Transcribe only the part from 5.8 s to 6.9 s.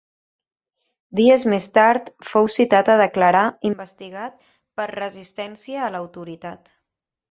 a l’autoritat’.